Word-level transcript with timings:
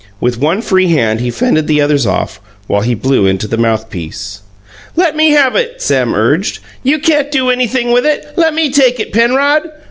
With 0.19 0.39
one 0.41 0.63
free 0.63 0.87
hand 0.87 1.19
he 1.19 1.29
fended 1.29 1.67
the 1.67 1.79
others 1.79 2.07
off 2.07 2.41
while 2.65 2.81
he 2.81 2.95
blew 2.95 3.27
into 3.27 3.47
the 3.47 3.55
mouthpiece. 3.55 4.39
"Let 4.95 5.15
me 5.15 5.29
have 5.29 5.55
it," 5.55 5.79
Sam 5.79 6.15
urged. 6.15 6.57
"You 6.81 6.97
can't 6.97 7.29
do 7.29 7.51
anything 7.51 7.91
with 7.91 8.07
it. 8.07 8.33
Lemme 8.35 8.71
take 8.71 8.99
it, 8.99 9.13
Penrod." 9.13 9.69